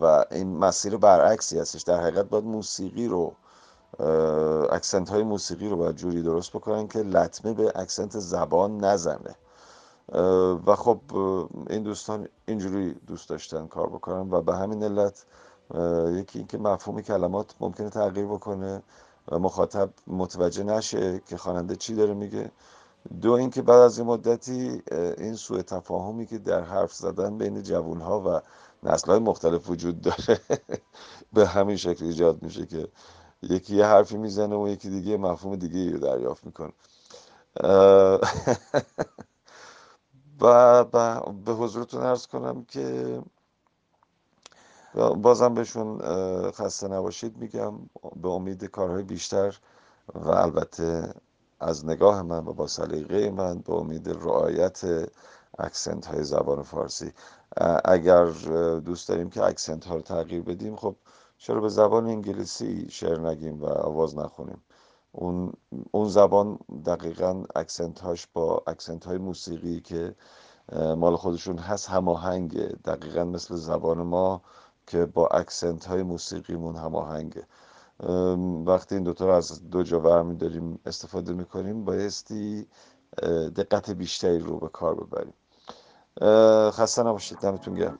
و 0.00 0.24
این 0.30 0.56
مسیر 0.56 0.96
برعکسی 0.96 1.58
هستش. 1.58 1.82
در 1.82 2.00
حقیقت 2.00 2.24
باید 2.24 2.44
موسیقی 2.44 3.08
رو 3.08 3.34
accent 4.70 5.08
های 5.08 5.22
موسیقی 5.22 5.68
رو 5.68 5.76
باید 5.76 5.96
جوری 5.96 6.22
درست 6.22 6.52
بکنن 6.52 6.88
که 6.88 6.98
لطمه 6.98 7.52
به 7.52 7.72
accent 7.74 8.18
زبان 8.18 8.84
نزنه. 8.84 9.34
و 10.66 10.76
خب 10.76 10.98
این 11.70 11.82
دوستان 11.82 12.28
اینجوری 12.46 12.94
دوست 13.06 13.28
داشتن 13.28 13.66
کار 13.66 13.86
بکنن 13.88 14.30
و 14.30 14.40
به 14.40 14.56
همین 14.56 14.82
علت 14.82 15.24
یکی 16.10 16.38
اینکه 16.38 16.58
مفهوم 16.58 17.00
کلمات 17.00 17.54
ممکنه 17.60 17.90
تغییر 17.90 18.26
بکنه. 18.26 18.82
مخاطب 19.32 19.90
متوجه 20.06 20.64
نشه 20.64 21.22
که 21.26 21.36
خواننده 21.36 21.76
چی 21.76 21.94
داره 21.94 22.14
میگه. 22.14 22.50
دو 23.20 23.32
اینکه 23.32 23.62
بعد 23.62 23.80
از 23.80 23.98
این 23.98 24.06
مدتی 24.06 24.82
این 25.18 25.34
سوء 25.34 25.62
تفاهمی 25.62 26.26
که 26.26 26.38
در 26.38 26.60
حرف 26.60 26.92
زدن 26.92 27.38
بین 27.38 27.62
جوون 27.62 28.00
ها 28.00 28.20
و 28.20 28.40
نسل 28.88 29.10
های 29.10 29.20
مختلف 29.20 29.70
وجود 29.70 30.00
داره 30.00 30.40
به 31.34 31.46
همین 31.46 31.76
شکل 31.76 32.04
ایجاد 32.04 32.42
میشه 32.42 32.66
که 32.66 32.88
یکی 33.42 33.76
یه 33.76 33.86
حرفی 33.86 34.16
می‌زنه 34.16 34.56
و 34.56 34.68
یکی 34.68 34.90
دیگه 34.90 35.16
مفهوم 35.16 35.56
دیگه 35.56 35.92
رو 35.92 35.98
دریافت 35.98 36.46
می‌کنه. 36.46 36.72
و 40.40 40.84
به 41.44 41.52
حضورتون 41.52 42.02
ارز 42.02 42.26
کنم 42.26 42.64
که 42.64 43.18
بازم 44.94 45.54
بهشون 45.54 45.98
خسته 46.50 46.88
نباشید 46.88 47.36
میگم 47.36 47.74
به 48.22 48.28
امید 48.28 48.64
کارهای 48.64 49.02
بیشتر 49.02 49.58
و 50.14 50.28
البته 50.28 51.14
از 51.60 51.86
نگاه 51.86 52.22
من 52.22 52.46
و 52.46 52.52
با 52.52 52.66
سلیقه 52.66 53.30
من 53.30 53.58
به 53.58 53.72
امید 53.72 54.08
رعایت 54.08 54.80
اکسنت 55.58 56.06
های 56.06 56.24
زبان 56.24 56.62
فارسی. 56.62 57.12
اگر 57.84 58.24
دوست 58.84 59.08
داریم 59.08 59.30
که 59.30 59.44
اکسنت 59.44 59.84
ها 59.84 59.94
رو 59.94 60.00
تغییر 60.00 60.42
بدیم 60.42 60.76
خب 60.76 60.96
چرا 61.38 61.60
به 61.60 61.68
زبان 61.68 62.06
انگلیسی 62.06 62.86
شعر 62.90 63.20
نگیم 63.20 63.62
و 63.62 63.66
آواز 63.66 64.18
نخونیم؟ 64.18 64.62
اون, 65.12 65.52
اون 65.90 66.08
زبان 66.08 66.58
دقیقا 66.86 67.44
accent 67.56 68.00
هاش 68.00 68.26
با 68.32 68.62
accent 68.66 69.04
های 69.04 69.18
موسیقی 69.18 69.80
که 69.80 70.14
مال 70.72 71.16
خودشون 71.16 71.58
هست 71.58 71.88
هماهنگه. 71.88 72.76
دقیقا 72.84 73.24
مثل 73.24 73.54
زبان 73.54 74.02
ما 74.02 74.42
که 74.86 75.06
با 75.06 75.26
accent 75.26 75.84
های 75.84 76.02
موسیقیمون 76.02 76.76
هماهنگه 76.76 77.46
وقتی 78.66 78.94
این 78.94 79.04
دوتا 79.04 79.26
رو 79.26 79.32
از 79.32 79.70
دو 79.70 79.82
جا 79.82 79.98
برمی 79.98 80.36
داریم 80.36 80.80
استفاده 80.86 81.32
می‌کنیم 81.32 81.84
بایستی 81.84 82.66
دقت 83.56 83.90
بیشتری 83.90 84.38
رو 84.38 84.58
به 84.58 84.68
کار 84.68 84.94
ببریم. 84.94 85.34
خسته 86.70 87.02
نباشید. 87.02 87.38
دمتون 87.38 87.74
گرم. 87.74 87.98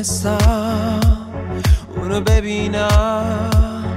نمی‌تونستم 0.00 1.00
اونو 1.96 2.20
ببینم. 2.20 3.90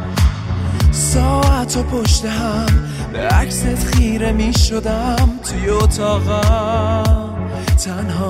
ساعت 0.91 1.77
و 1.77 1.83
پشت 1.83 2.25
هم 2.25 2.65
به 3.13 3.19
عکست 3.19 3.85
خیره 3.85 4.31
می 4.31 4.53
شدم. 4.53 5.29
توی 5.43 5.69
اتاقم. 5.69 7.29
تنها. 7.85 8.29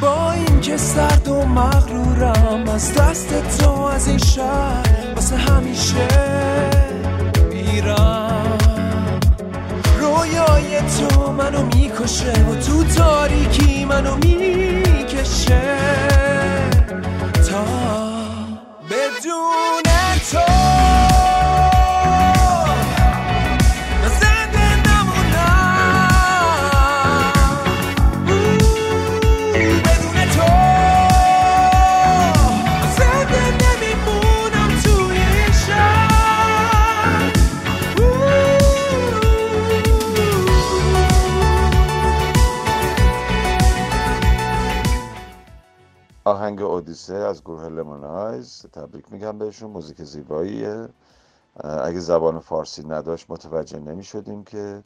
با 0.00 0.32
اینکه 0.32 0.76
سرد 0.76 1.28
و 1.28 1.44
مغرورم. 1.44 2.68
از 2.74 2.94
دست 2.94 3.58
تو 3.58 3.70
از 3.82 4.08
این 4.08 4.18
شهر. 4.18 5.14
واسه 5.14 5.36
همیشه 5.36 6.08
میرم. 7.52 8.58
رویای 10.00 10.80
تو 10.80 11.32
منو 11.32 11.62
می‌کشه 11.62 12.32
و 12.32 12.54
تو 12.54 12.84
تاریکی 12.84 13.84
منو 13.84 14.16
می‌کشه 15.12 15.60
تا 17.50 17.64
بدون 18.90 19.89
آهنگ 46.50 46.62
اودیسه 46.62 47.14
از 47.14 47.42
گروه 47.42 47.68
لمونایز 47.68 48.66
تبریک 48.72 49.12
میگم 49.12 49.38
بهشون. 49.38 49.70
موزیک 49.70 50.02
زیباییه. 50.02 50.88
اگه 51.64 52.00
زبان 52.00 52.40
فارسی 52.40 52.86
نداشت 52.88 53.26
متوجه 53.28 53.78
نمی 53.78 54.04
شدیم 54.04 54.44
که 54.44 54.82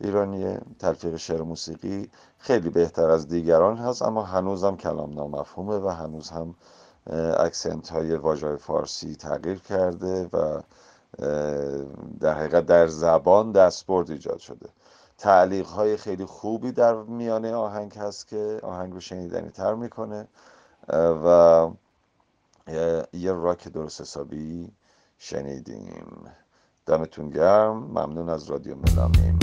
ایرانیه 0.00 0.60
تلفیق 0.78 1.16
شعر 1.16 1.42
موسیقی 1.42 2.10
خیلی 2.38 2.70
بهتر 2.70 3.10
از 3.10 3.28
دیگران 3.28 3.76
هست 3.76 4.02
اما 4.02 4.22
هنوز 4.22 4.64
هم 4.64 4.76
کلام 4.76 5.14
نامفهومه 5.14 5.78
و 5.78 5.88
هنوز 5.88 6.30
هم 6.30 6.54
اکسنت 7.38 7.88
های 7.88 8.16
واژه 8.16 8.56
فارسی 8.56 9.16
تغییر 9.16 9.58
کرده 9.58 10.28
و 10.32 10.60
در 12.20 12.34
حقیقت 12.38 12.66
در 12.66 12.86
زبان 12.86 13.52
دستبرد 13.52 14.10
ایجاد 14.10 14.38
شده. 14.38 14.68
تعلیق 15.18 15.66
های 15.66 15.96
خیلی 15.96 16.24
خوبی 16.24 16.72
در 16.72 16.94
میانه 16.94 17.54
آهنگ 17.54 17.94
هست 17.94 18.28
که 18.28 18.60
آهنگ 18.62 18.92
رو 18.92 19.00
شنیدنی 19.00 19.50
تر 19.50 19.74
می‌کنه. 19.74 20.28
و 20.94 21.70
یه- 23.12 23.32
راک 23.32 23.68
درست 23.68 24.00
حسابی 24.00 24.72
شنیدیم. 25.18 26.30
دمتون 26.86 27.30
گرم. 27.30 27.76
ممنون 27.76 28.28
از 28.28 28.50
رادیو 28.50 28.74
ملامیم. 28.76 29.38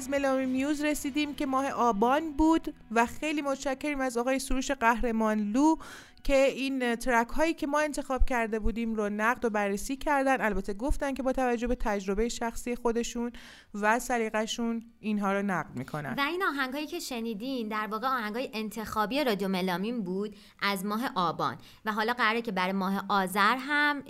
از 0.00 0.10
ملامی 0.10 0.46
میوز 0.46 0.84
رسیدیم 0.84 1.34
که 1.34 1.46
ماه 1.46 1.70
آبان 1.70 2.32
بود 2.32 2.74
و 2.90 3.06
خیلی 3.06 3.42
متشکریم 3.42 4.00
از 4.00 4.16
آقای 4.16 4.38
سروش 4.38 4.70
قهرمانلو 4.70 5.76
که 6.24 6.44
این 6.44 6.96
ترک 6.96 7.28
هایی 7.28 7.54
که 7.54 7.66
ما 7.66 7.80
انتخاب 7.80 8.24
کرده 8.24 8.58
بودیم 8.58 8.94
رو 8.94 9.08
نقد 9.08 9.44
و 9.44 9.50
بررسی 9.50 9.96
کردن. 9.96 10.40
البته 10.40 10.74
گفتن 10.74 11.14
که 11.14 11.22
با 11.22 11.32
توجه 11.32 11.66
به 11.66 11.74
تجربه 11.74 12.28
شخصی 12.28 12.76
خودشون 12.76 13.32
و 13.74 13.98
سلیقشون 13.98 14.82
اینها 15.00 15.32
رو 15.32 15.42
نقد 15.42 15.76
می‌کنن. 15.76 16.14
و 16.18 16.20
این 16.20 16.42
آهنگایی 16.42 16.86
که 16.86 16.98
شنیدین 16.98 17.68
در 17.68 17.86
واقع 17.86 18.06
آهنگای 18.06 18.50
انتخابی 18.52 19.24
رادیو 19.24 19.48
ملامین 19.48 20.02
بود 20.02 20.36
از 20.62 20.84
ماه 20.84 21.10
آبان. 21.14 21.58
و 21.84 21.92
حالا 21.92 22.12
قراره 22.12 22.42
که 22.42 22.52
برای 22.52 22.72
ماه 22.72 23.04
آذر 23.08 23.56
هم 23.58 24.02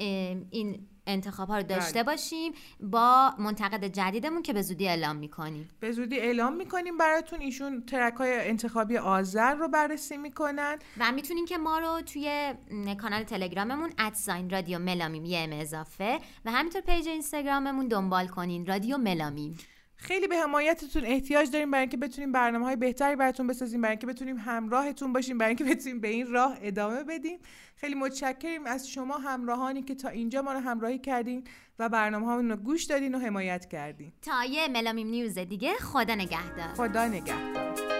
این 0.50 0.86
انتخاب 1.10 1.48
ها 1.48 1.56
رو 1.56 1.62
داشته 1.62 2.02
بله. 2.02 2.02
باشیم 2.02 2.52
با 2.80 3.34
منتقد 3.38 3.84
جدیدمون 3.84 4.42
که 4.42 4.52
به 4.52 4.62
زودی 4.62 4.88
اعلام 4.88 5.16
می‌کنیم. 5.16 5.68
به 5.80 5.92
زودی 5.92 6.18
اعلام 6.18 6.56
می‌کنیم 6.56 6.98
براتون. 6.98 7.40
ایشون 7.40 7.82
track 7.86 8.14
های 8.14 8.48
انتخابی 8.48 8.96
آذر 8.96 9.54
رو 9.54 9.68
بررسی 9.68 10.16
می‌کنن. 10.16 10.78
و 10.98 11.12
می‌تونین 11.12 11.44
که 11.44 11.58
ما 11.58 11.78
رو 11.78 12.00
توی 12.00 12.54
کانال 13.02 13.22
تلگراممون 13.22 13.92
at 13.98 14.15
sign 14.15 14.50
رادیو 14.50 14.78
ملامیم 14.78 15.24
یه 15.24 15.38
m 15.38 15.52
اضافه 15.52 16.18
و 16.44 16.50
همینطور 16.50 16.80
page 16.80 17.08
اینستاگراممون 17.08 17.88
دنبال 17.88 18.26
کنین. 18.26 18.66
رادیو 18.66 18.98
ملامیم. 18.98 19.56
خیلی 20.00 20.28
به 20.28 20.36
حمایتتون 20.36 21.04
احتیاج 21.04 21.50
داریم 21.50 21.70
برای 21.70 21.80
اینکه 21.80 21.96
بتونیم 21.96 22.32
برنامه 22.32 22.64
های 22.64 22.76
بهتری 22.76 23.16
براتون 23.16 23.46
بسازیم 23.46 23.80
برای 23.80 23.90
اینکه 23.90 24.06
بتونیم 24.06 24.36
همراهتون 24.36 25.12
باشیم 25.12 25.38
برای 25.38 25.48
اینکه 25.48 25.64
بتونیم 25.64 26.00
به 26.00 26.08
این 26.08 26.26
راه 26.26 26.58
ادامه 26.62 27.04
بدیم. 27.04 27.38
خیلی 27.76 27.94
متشکریم 27.94 28.66
از 28.66 28.88
شما 28.88 29.18
همراهانی 29.18 29.82
که 29.82 29.94
تا 29.94 30.08
اینجا 30.08 30.42
ما 30.42 30.52
رو 30.52 30.58
همراهی 30.58 30.98
کردین 30.98 31.44
و 31.78 31.88
برنامه 31.88 32.52
رو 32.52 32.56
گوش 32.56 32.84
دادین 32.84 33.14
و 33.14 33.18
حمایت 33.18 33.66
کردین. 33.66 34.12
تا 34.22 34.44
یه 34.44 34.68
ملامیم 34.68 35.08
نیوز 35.08 35.38
دیگه 35.38 35.72
خدا 35.74 36.14
نگهدار. 36.14 36.68
خدا 36.68 37.06
نگهدار. 37.06 37.99